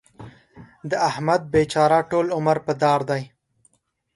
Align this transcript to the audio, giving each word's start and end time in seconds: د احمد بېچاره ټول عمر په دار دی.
د 0.89 0.91
احمد 1.09 1.41
بېچاره 1.53 1.99
ټول 2.11 2.25
عمر 2.37 2.57
په 2.67 2.73
دار 2.83 2.99
دی. 3.09 3.23